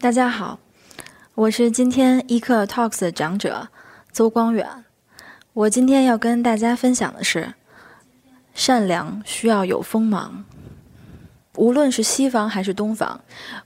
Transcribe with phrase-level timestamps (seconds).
[0.00, 0.58] 大家好，
[1.34, 3.68] 我是今天一课 Talks 的讲者
[4.10, 4.66] 邹光远。
[5.52, 7.52] 我今天要跟大家分享的是，
[8.54, 10.46] 善良需要有锋芒。
[11.56, 13.20] 无论是西方还是东方，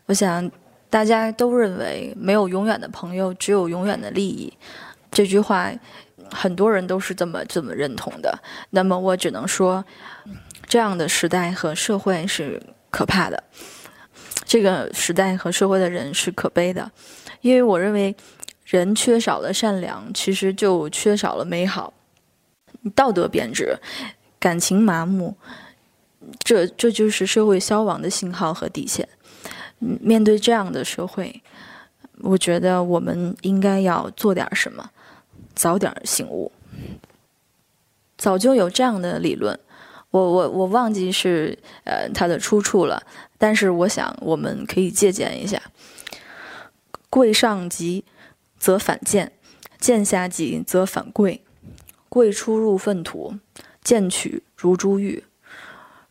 [0.06, 0.50] 我想
[0.90, 4.52] 大家都认为没有永远的朋友，只有永远的利益。
[5.12, 5.70] 这句话
[6.32, 8.36] 很多人都是这么这么认同的。
[8.70, 9.84] 那么我只能说，
[10.66, 12.60] 这样的时代和社会是
[12.90, 13.44] 可怕的。
[14.44, 16.90] 这个时代和社会的人是可悲的，
[17.40, 18.14] 因为我认为
[18.64, 21.92] 人缺少了善良，其实就缺少了美好。
[22.94, 23.76] 道德贬值，
[24.38, 25.34] 感情麻木，
[26.42, 29.08] 这这就是社会消亡的信号和底线。
[29.78, 31.42] 面对这样的社会，
[32.20, 34.90] 我觉得我们应该要做点什么，
[35.54, 36.52] 早点醒悟。
[38.16, 39.58] 早就有这样的理论。
[40.14, 43.02] 我我我忘记是呃它的出处了，
[43.36, 45.60] 但是我想我们可以借鉴一下。
[47.10, 48.04] 贵上极，
[48.56, 49.26] 则反贱；
[49.80, 51.42] 贱下极，则反贵。
[52.08, 53.34] 贵出入粪土，
[53.82, 55.24] 贱取如珠玉。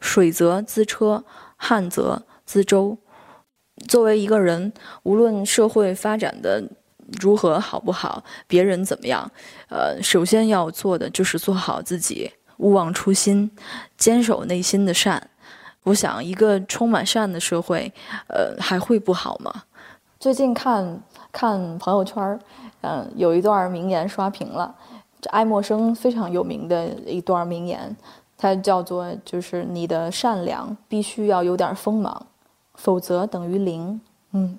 [0.01, 1.23] 水则资车，
[1.55, 2.97] 旱则资舟。
[3.87, 4.73] 作为一个人，
[5.03, 6.61] 无论社会发展的
[7.21, 9.31] 如何好不好，别人怎么样，
[9.69, 12.29] 呃，首先要做的就是做好自己。
[12.57, 13.51] 勿忘初心，
[13.97, 15.29] 坚守内心的善。
[15.83, 17.91] 我想，一个充满善的社会，
[18.27, 19.63] 呃，还会不好吗？
[20.17, 21.01] 最近看
[21.31, 22.39] 看朋友圈，
[22.79, 24.73] 嗯，有一段名言刷屏了，
[25.19, 27.93] 这爱默生非常有名的一段名言，
[28.37, 32.25] 它叫做“就是你的善良必须要有点锋芒，
[32.75, 33.99] 否则等于零。”
[34.31, 34.57] 嗯，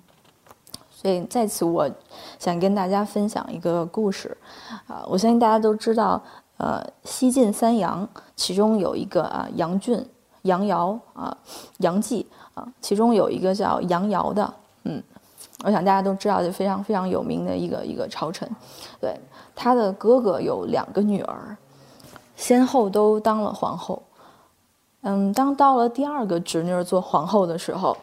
[0.90, 1.90] 所以在此，我
[2.38, 4.36] 想跟大家分享一个故事，
[4.86, 6.22] 啊，我相信大家都知道。
[6.56, 10.04] 呃，西晋三杨，其中有一个啊，杨俊、
[10.42, 11.36] 杨尧啊、
[11.78, 12.24] 杨继
[12.54, 15.02] 啊，其中有一个叫杨尧的，嗯，
[15.64, 18.48] 我想大家都知道，就非常非常有名的一个一个朝臣。
[19.00, 19.18] 对，
[19.54, 21.56] 他的哥哥有两个女儿，
[22.36, 24.00] 先后都当了皇后。
[25.02, 27.96] 嗯，当到了第二个侄女做皇后的时候，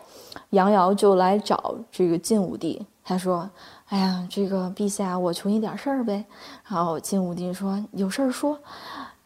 [0.49, 3.49] 杨尧就来找这个晋武帝，他说。
[3.91, 6.23] 哎呀，这个陛下，我求你点事儿呗。
[6.65, 8.57] 然后晋武帝说：“有事儿说。”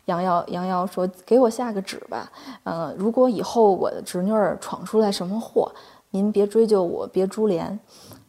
[0.06, 2.31] 杨瑶杨瑶说：“给我下个旨吧。
[2.64, 5.72] 嗯，如果以后我的侄女儿闯出来什么祸，
[6.09, 7.80] 您别追究我，别株连。”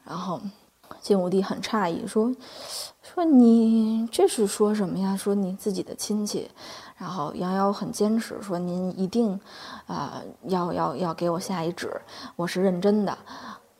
[0.04, 0.38] 然后
[1.00, 2.30] 晋武帝很诧异，说
[3.00, 5.16] ：“说你这是说什么呀？
[5.16, 6.50] 说你自己的亲戚。”
[6.98, 9.40] 然后杨瑶很坚持说：“您一定
[9.86, 11.90] 啊，要要要给我下一旨，
[12.36, 13.16] 我是认真的。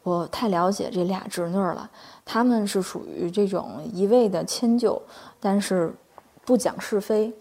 [0.06, 1.91] 我太了解这俩侄女了。”
[2.25, 5.00] 他们是属于这种一味的迁就，
[5.41, 5.93] 但是
[6.44, 7.33] 不讲是非，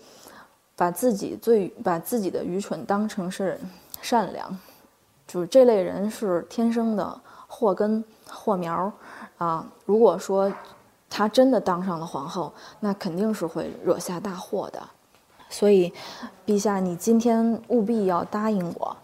[0.75, 3.59] 把自己最把自己的愚蠢当成是
[4.01, 4.59] 善良，
[5.27, 8.91] 就是这类人是天生的祸根祸苗
[9.37, 9.65] 啊！
[9.85, 10.51] 如果说
[11.09, 14.81] 他真的当上了皇后，那肯定是会惹下大祸的。
[15.49, 15.93] 所以，
[16.45, 18.97] 陛下，你今天务必要答应我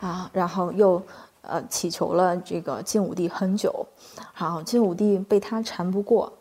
[0.00, 0.30] 啊！
[0.32, 1.02] 然后又。
[1.42, 3.86] 呃，祈求了这个晋武帝很久，
[4.32, 6.32] 好，晋武帝被他缠不过，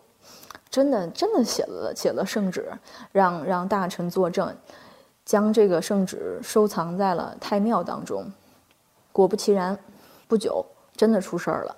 [0.70, 2.72] 真的真的写了写了圣旨，
[3.12, 4.54] 让让大臣作证，
[5.24, 8.30] 将这个圣旨收藏在了太庙当中。
[9.14, 9.78] 果不其然，
[10.28, 10.66] 不久
[10.96, 11.76] 真的出事儿了，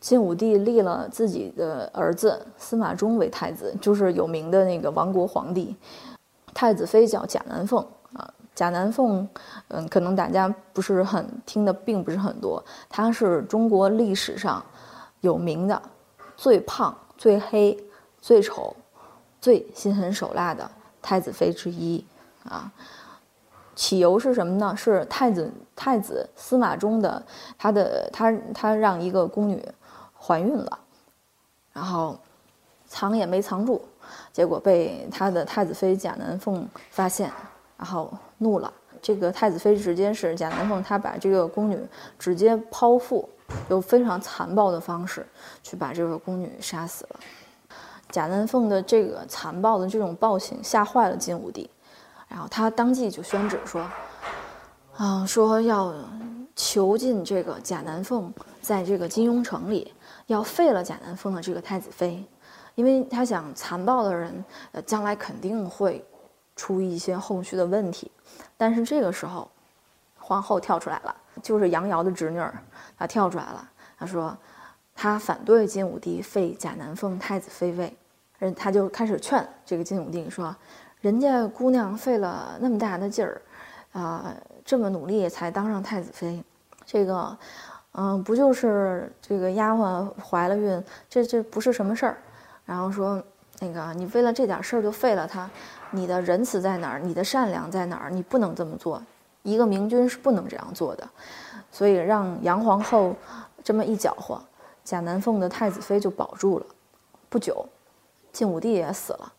[0.00, 5.76] 晋武帝立了自己的儿子司马衷为太子，就是有名的那个亡国皇帝，
[6.54, 7.86] 太子妃叫贾南凤。
[8.54, 9.28] 贾南凤，
[9.68, 12.62] 嗯，可能大家不是很听的，并不是很多。
[12.88, 14.64] 她是中国历史上
[15.20, 15.80] 有名的
[16.36, 17.76] 最胖、最黑、
[18.20, 18.76] 最丑、
[19.40, 20.70] 最心狠手辣的
[21.00, 22.04] 太子妃之一
[22.44, 22.70] 啊。
[23.74, 24.74] 起由是什么呢？
[24.76, 27.24] 是太子太子司马衷的，
[27.56, 29.66] 他的他他让一个宫女
[30.14, 30.78] 怀孕了，
[31.72, 32.18] 然后
[32.86, 33.82] 藏也没藏住，
[34.30, 37.32] 结果被他的太子妃贾南凤发现。
[37.82, 38.72] 然后怒了，
[39.02, 41.76] 这个太子妃直接是贾南凤，她把这个宫女
[42.16, 43.28] 直接剖腹，
[43.70, 45.26] 用非常残暴的方式
[45.64, 47.16] 去把这个宫女杀死了。
[48.08, 51.68] 贾南凤的这个残暴的这种暴行吓坏了晋武帝，
[52.28, 53.84] 然后他当即就宣旨说，
[54.96, 55.92] 啊，说要
[56.54, 59.92] 囚禁这个贾南凤，在这个金庸城里
[60.28, 62.24] 要废了贾南凤的这个太子妃，
[62.76, 66.04] 因为他想残暴的人，呃，将来肯定会。
[66.54, 68.10] 出一些后续的问题，
[68.56, 69.50] 但是这个时候，
[70.18, 72.54] 皇后跳出来了，就是杨瑶的侄女儿，
[72.98, 73.68] 她跳出来了。
[73.98, 74.36] 她说，
[74.94, 77.96] 她反对晋武帝废贾南凤太子妃位，
[78.38, 80.54] 人她就开始劝这个晋武帝说，
[81.00, 83.42] 人家姑娘费了那么大的劲儿，
[83.92, 84.34] 啊，
[84.64, 86.42] 这么努力才当上太子妃，
[86.84, 87.36] 这个
[87.92, 92.18] 嗯，不就是这个丫鬟怀了孕，这这不是什么事儿。
[92.64, 93.22] 然后说，
[93.62, 95.48] 那个你为了这点事儿就废了她，
[95.92, 96.98] 你的仁慈在哪儿？
[96.98, 98.10] 你的善良在哪儿？
[98.10, 99.00] 你不能这么做，
[99.44, 101.08] 一个明君是不能这样做的。
[101.70, 103.14] 所以让杨皇后
[103.62, 104.42] 这么一搅和，
[104.82, 106.66] 贾南凤的太子妃就保住了。
[107.28, 107.64] 不久，
[108.32, 109.32] 晋武帝也死了，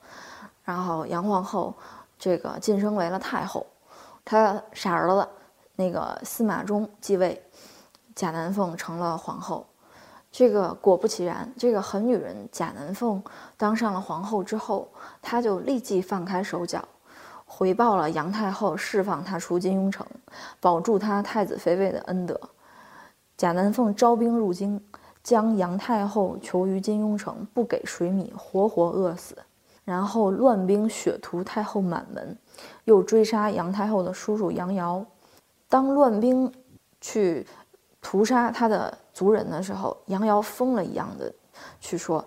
[0.63, 1.73] 然后杨皇后
[2.17, 3.67] 这个晋升为了太后，
[4.23, 5.27] 她傻儿子
[5.75, 7.43] 那个司马衷继位。
[8.15, 9.65] 贾南凤成了皇后，
[10.33, 13.21] 这个果不其然，这个狠女人贾南凤
[13.55, 14.87] 当上了皇后之后，
[15.21, 16.83] 她就立即放开手脚，
[17.45, 20.03] 回报了杨太后释放她出金庸城，
[20.59, 22.39] 保住她太子妃位的恩德。
[23.37, 24.83] 贾南凤招兵入京，
[25.21, 29.37] 将杨太后囚于金庸城，不给水米，活活饿死，
[29.85, 32.35] 然后乱兵血屠太后满门，
[32.85, 35.05] 又追杀杨太后的叔叔杨瑶。
[35.69, 36.51] 当乱兵
[36.99, 37.45] 去。
[38.03, 41.33] 屠杀他的族人的时候，杨瑶疯了一样的
[41.79, 42.23] 去说：“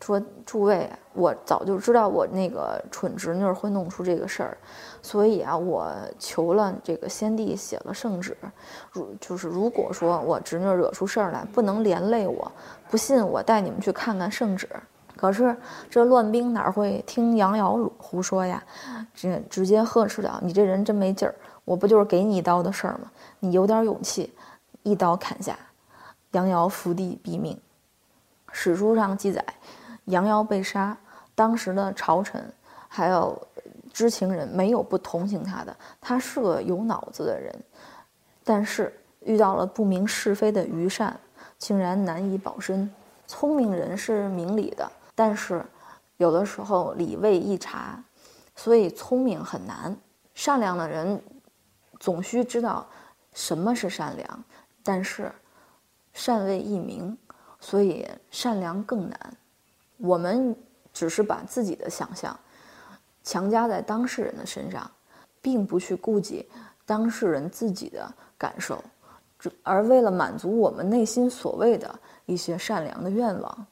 [0.00, 4.56] 说诸位，我早就知道我那个蠢侄女会弄出这个事儿，
[5.02, 8.36] 所以啊，我求了这个先帝写了圣旨，
[8.92, 12.50] 如就是如果说我侄女惹出事儿来，不能连累我，
[12.88, 14.68] 不信我带你们去看看圣旨。
[15.16, 15.54] 可是
[15.90, 18.62] 这乱兵哪会听杨瑶胡说呀？
[19.12, 21.34] 这直接呵斥道：你这人真没劲儿！
[21.64, 23.10] 我不就是给你一刀的事儿吗？
[23.40, 24.32] 你有点勇气。”
[24.82, 25.58] 一刀砍下，
[26.32, 27.58] 杨瑶伏地毙命。
[28.52, 29.44] 史书上记载，
[30.06, 30.96] 杨瑶被杀，
[31.34, 32.52] 当时的朝臣
[32.88, 33.40] 还有
[33.92, 35.76] 知情人没有不同情他的。
[36.00, 37.54] 他是个有脑子的人，
[38.42, 41.18] 但是遇到了不明是非的于善，
[41.58, 42.90] 竟然难以保身。
[43.26, 45.62] 聪明人是明理的，但是
[46.16, 48.02] 有的时候理未易察，
[48.56, 49.94] 所以聪明很难。
[50.34, 51.22] 善良的人
[52.00, 52.86] 总需知道
[53.34, 54.44] 什么是善良。
[54.88, 55.30] 但是，
[56.14, 57.14] 善为易明，
[57.60, 59.36] 所以善良更难。
[59.98, 60.56] 我们
[60.94, 62.34] 只是把自己的想象
[63.22, 64.90] 强加在当事人的身上，
[65.42, 66.48] 并不去顾及
[66.86, 68.82] 当事人自己的感受，
[69.62, 71.94] 而为了满足我们内心所谓的
[72.24, 73.66] 一些善良的愿望，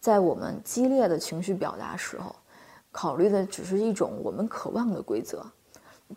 [0.00, 2.34] 在我们激烈的情绪表达时候，
[2.90, 5.44] 考虑的只是一种我们渴望的规则，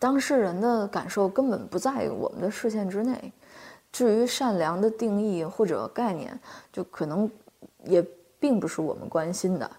[0.00, 3.30] 当事人的感受根本不在我们的视线之内。
[3.92, 6.38] 至于善良的定义或者概念，
[6.72, 7.30] 就可能
[7.84, 8.04] 也
[8.38, 9.70] 并不是我们关心的。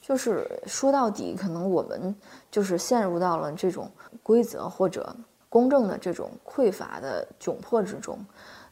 [0.00, 2.14] 就是说到底，可能我们
[2.50, 3.88] 就是陷入到了这种
[4.22, 5.14] 规则或者
[5.48, 8.18] 公正的这种匮乏的窘迫之中，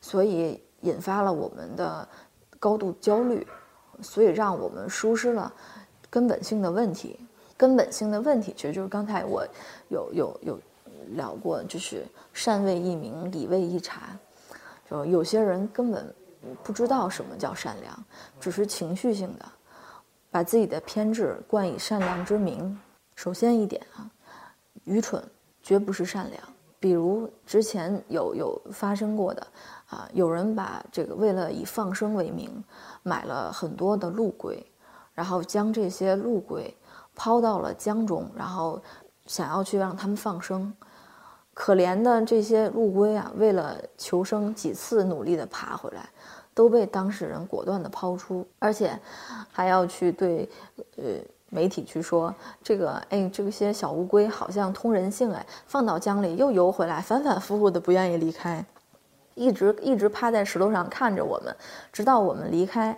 [0.01, 2.09] 所以引发了我们的
[2.59, 3.47] 高度焦虑，
[4.01, 5.53] 所以让我们疏失了
[6.11, 7.21] 根本性的问题。
[7.57, 9.45] 根本性的问题，其实就是刚才我
[9.89, 10.59] 有有有
[11.09, 14.17] 聊过，就是善为易明，理为易察。
[14.91, 16.15] 就有些人根本
[16.63, 18.05] 不知道什么叫善良，
[18.41, 19.45] 只是情绪性的，
[20.31, 22.79] 把自己的偏执冠以善良之名。
[23.15, 24.09] 首先一点啊，
[24.85, 25.23] 愚蠢
[25.63, 26.43] 绝不是善良。
[26.81, 29.45] 比如之前有有发生过的
[29.91, 32.63] 啊，有人把这个为了以放生为名，
[33.03, 34.65] 买了很多的陆龟，
[35.13, 36.73] 然后将这些陆龟
[37.17, 38.81] 抛到了江中，然后
[39.27, 40.73] 想要去让他们放生。
[41.59, 46.09] 可怜的这些陆龟啊，为了求生，几次努力的爬回来，
[46.55, 48.97] 都被当事人果断的抛出，而且
[49.51, 50.49] 还要去对
[50.95, 51.05] 呃
[51.51, 58.65] 媒体去说这个，哎，这些小乌龟好像通人性，哎，放到江里又游回来，反反复复的不愿意离开，
[59.35, 61.53] 一直一直趴在石头上看着我们，
[61.93, 62.97] 直到我们离开。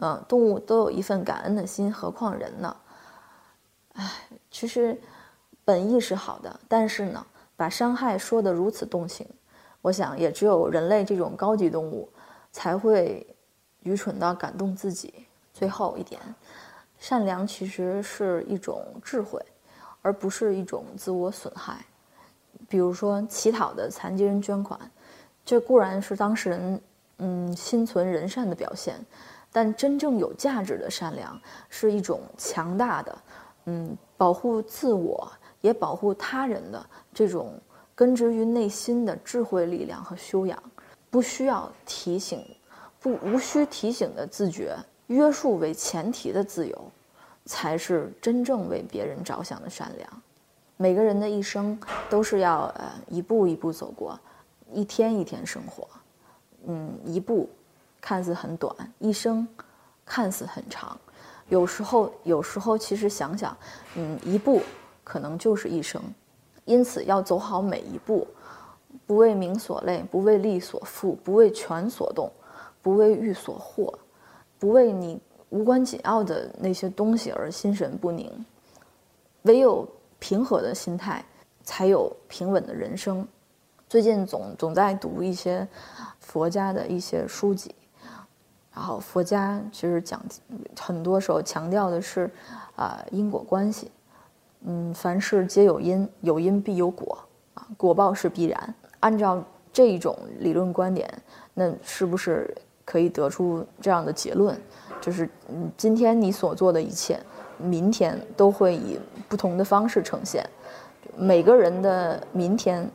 [0.00, 2.74] 嗯，动物都有一份感恩的心，何况人呢？
[3.92, 4.10] 哎，
[4.50, 4.98] 其实
[5.66, 7.26] 本意是好的，但是呢。
[7.60, 9.26] 把伤害说得如此动情，
[9.82, 12.08] 我想也只有人类这种高级动物，
[12.50, 13.26] 才会
[13.80, 15.26] 愚蠢到感动自己。
[15.52, 16.18] 最后一点，
[16.98, 19.38] 善良其实是一种智慧，
[20.00, 21.84] 而不是一种自我损害。
[22.66, 24.80] 比如说乞讨的残疾人捐款，
[25.44, 26.80] 这固然是当事人
[27.18, 28.98] 嗯心存仁善的表现，
[29.52, 31.38] 但真正有价值的善良
[31.68, 33.18] 是一种强大的，
[33.66, 35.30] 嗯，保护自我。
[35.60, 37.58] 也保护他人的这种
[37.94, 40.62] 根植于内心的智慧力量和修养，
[41.10, 42.42] 不需要提醒，
[43.00, 44.76] 不无需提醒的自觉，
[45.08, 46.92] 约束为前提的自由，
[47.44, 50.22] 才是真正为别人着想的善良。
[50.78, 54.18] 每个人的一生都是要呃一步一步走过，
[54.72, 55.86] 一天一天生活，
[56.66, 57.50] 嗯，一步
[58.00, 59.46] 看似很短，一生
[60.06, 60.98] 看似很长。
[61.50, 63.54] 有时候，有时候其实想想，
[63.96, 64.62] 嗯，一步。
[65.04, 66.02] 可能就是一生，
[66.64, 68.26] 因此要走好每一步，
[69.06, 72.30] 不为名所累，不为利所缚，不为权所动，
[72.82, 73.92] 不为欲所惑，
[74.58, 78.30] 不为你无关紧要的那些东西而心神不宁。
[79.42, 79.88] 唯有
[80.18, 81.24] 平和的心态，
[81.64, 83.26] 才有平稳的人生。
[83.88, 85.66] 最近总总在读一些
[86.20, 87.74] 佛家的一些书籍，
[88.72, 90.22] 然后佛家其实讲
[90.78, 92.30] 很多时候强调的是
[92.76, 93.90] 啊因果关系，
[94.64, 97.18] 嗯，凡事皆有因，有因必有果
[97.54, 98.74] 啊，果报是必然。
[99.00, 101.08] 按照这一种理论观点，
[101.54, 104.60] 那是不是可以得出这样的结论，
[105.00, 107.18] 就是嗯，今天你所做的一切，
[107.58, 108.98] 明天都会以
[109.28, 110.48] 不同的方式呈现，
[111.16, 112.90] 每个人的明天。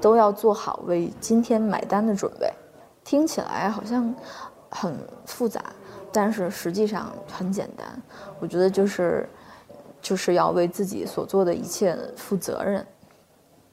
[0.00, 2.52] 都要做好为今天买单的准备，
[3.04, 4.14] 听起来好像
[4.68, 5.62] 很复杂，
[6.12, 7.86] 但是实际上很简单。
[8.38, 9.26] 我觉得就是，
[10.04, 12.86] 就是要为自己所做的一切负责任。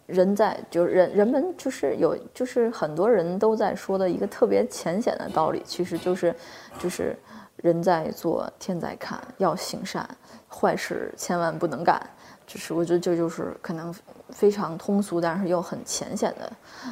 [0.07, 6.33] 人在就是人人们就是有就是很多人都在说的一个特别浅显的道理，其实就是，
[6.79, 7.17] 就是
[7.57, 10.09] 人在做天在看，要行善，
[10.49, 12.01] 坏事千万不能干。
[12.47, 13.93] 就是我觉得这就是可能
[14.29, 16.51] 非常通俗，但是又很浅显的、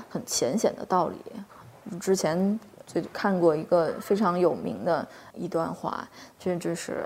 [0.10, 1.18] 很浅显的道理。
[2.00, 7.06] 之前就看过一个非常有名的一段话，这就是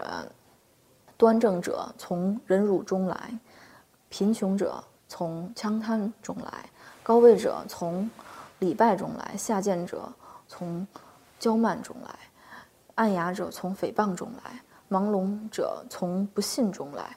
[1.23, 3.39] 端正者从忍辱中来，
[4.09, 6.69] 贫穷者从枪贪中来，
[7.01, 8.09] 高位者从
[8.59, 10.11] 礼拜中来，下贱者
[10.49, 10.85] 从
[11.39, 12.09] 骄慢中来，
[12.95, 17.15] 暗哑者从诽谤中来，盲聋者从不信中来。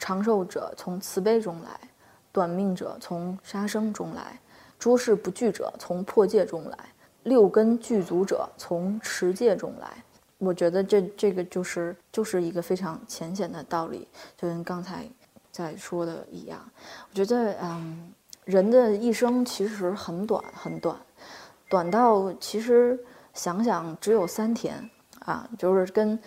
[0.00, 1.78] 长寿者从慈悲中来，
[2.32, 4.36] 短命者从杀生中来，
[4.80, 6.76] 诸事不惧者从破戒中来，
[7.22, 10.02] 六根具足者从持戒中来。
[10.38, 15.08] 我觉得这这个就是就是一个非常浅显的道理，就跟刚才
[15.50, 16.58] 在说的一样。
[17.10, 18.12] 我觉得，嗯，
[18.44, 20.96] 人的一生其实很短很短，
[21.68, 22.98] 短到其实
[23.32, 24.88] 想想只有三天
[25.20, 26.18] 啊，就是跟。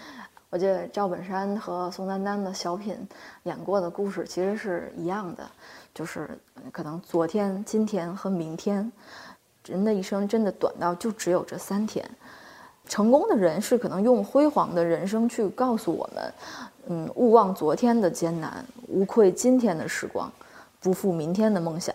[0.50, 2.98] 我记得赵本山和宋丹丹的小品
[3.44, 5.46] 演过的故事其实是一样的，
[5.94, 6.40] 就是
[6.72, 8.90] 可能昨天、今天和明天，
[9.66, 12.10] 人的一生真的短到就只有这三天。
[12.88, 16.34] 成功的人是可能用辉煌的人生去告诉我们，
[16.88, 20.32] 嗯，勿忘昨天的艰难，无愧今天的时光，
[20.79, 21.94] 不负明天的梦想，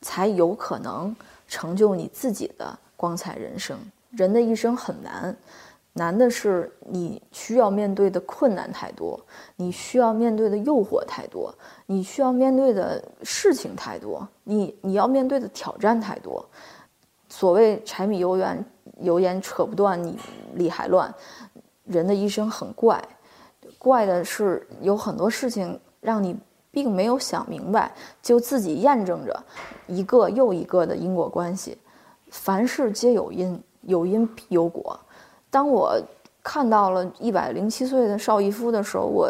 [0.00, 1.14] 才有可能
[1.46, 3.78] 成就你自己的光彩人生。
[4.10, 5.36] 人的一生很难。
[5.92, 9.20] 难的是，你需要面对的困难太多，
[9.56, 11.52] 你需要面对的诱惑太多，
[11.86, 16.48] 你需要面对的事情太多，你你要面对的挑战太多。
[17.28, 18.64] 所谓柴米油盐
[19.00, 20.18] 油盐扯不断，你
[20.54, 21.12] 理还乱。
[21.84, 23.02] 人的一生很怪，
[23.78, 26.36] 怪的是有很多事情让你
[26.70, 27.92] 并没有想明白，
[28.22, 29.44] 就自己验证着
[29.86, 31.76] 一个又一个的因果关系。
[32.30, 34.98] 凡事皆有因，有因必有果。
[35.50, 36.00] 当我
[36.44, 39.28] 看到了一百零七岁的邵逸夫的时候，我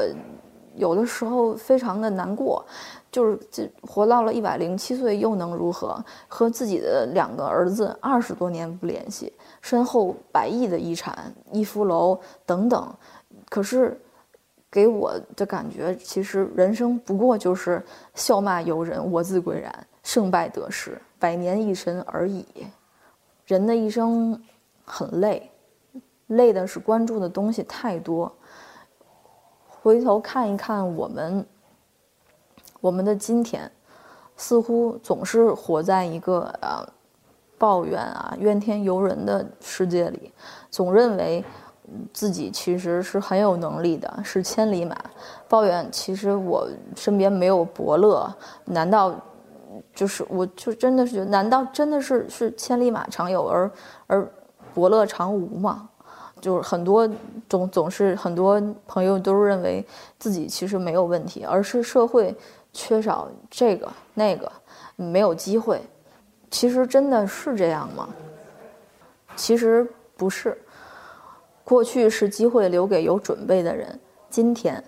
[0.77, 2.65] 有的时候非常的难过，
[3.11, 6.03] 就是这活到了一百零七岁又能如何？
[6.29, 12.93] 和自己的两个儿子二十多年不联系，身后百亿的遗产、一夫楼等等，
[13.49, 14.01] 可是
[14.71, 17.83] 给我的感觉，其实人生不过就是
[18.15, 22.47] 笑骂由人，我自归然，胜败得失，百年一身而已。
[23.47, 24.41] 人的一生
[24.85, 25.51] 很累。
[26.29, 28.33] 累的是关注的东西太多，
[29.83, 31.45] 回头看一看我们，
[32.81, 33.71] 我们的今天，
[34.37, 36.87] 似乎总是活在一个呃
[37.59, 40.33] 抱怨啊、怨天尤人的世界里，
[40.71, 41.45] 总认为
[42.13, 44.97] 自己其实是很有能力的，是千里马。
[45.49, 48.33] 抱怨其实我身边没有伯乐，
[48.65, 49.15] 难道
[49.95, 53.71] 就是我就真的是，难道真的是是千里马常有而
[54.07, 54.33] 而
[54.73, 55.90] 伯乐常无吗？
[56.41, 57.09] 就是很多
[57.49, 59.85] 总总是很多朋友都认为
[60.19, 62.35] 自己其实没有问题，而是社会
[62.73, 64.51] 缺少这个那个，
[64.97, 65.83] 没有机会。
[66.51, 68.09] 其实真的是这样吗？
[69.37, 70.57] 其实不是。
[71.63, 74.83] 过去是机会留给有准备的人，今天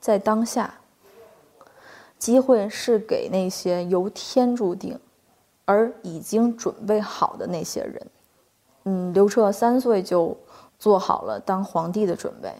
[0.00, 0.74] 在当下，
[2.18, 4.98] 机会是给那些由天注定
[5.66, 8.06] 而已经准备好的那些人。
[8.84, 10.36] 嗯，刘彻三岁就。
[10.84, 12.54] 做好了当皇帝的准备，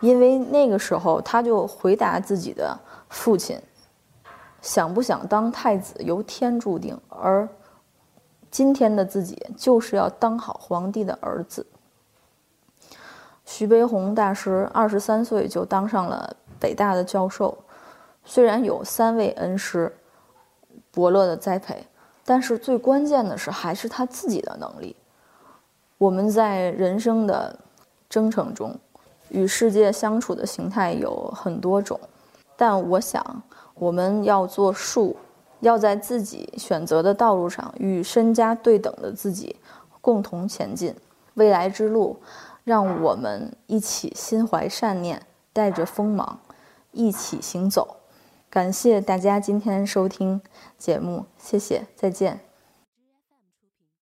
[0.00, 2.76] 因为那个时候他就回答自己的
[3.08, 3.56] 父亲
[4.60, 7.48] ：“想不想当太子由天注定，而
[8.50, 11.64] 今天的自己就是要当好皇帝的儿子。”
[13.46, 17.56] 徐悲鸿大师二十三岁就当上了北大的教授，
[18.24, 19.96] 虽然有三位恩师
[20.90, 21.86] 伯乐的栽培，
[22.24, 24.96] 但是最关键的是还是他自己的能力。
[25.96, 27.56] 我们在人生的
[28.08, 28.74] 征程中，
[29.28, 31.98] 与世界相处的形态有很多种，
[32.56, 33.42] 但我想，
[33.74, 35.16] 我们要做树，
[35.60, 39.56] 要在自己选择的道路上与身家对等的自己
[40.00, 40.94] 共同前进。
[41.34, 42.18] 未来之路，
[42.64, 45.22] 让我们一起心怀善念，
[45.52, 46.40] 带着锋芒，
[46.92, 47.96] 一起行走。
[48.50, 50.40] 感谢大家今天收听
[50.78, 52.47] 节目，谢谢，再见。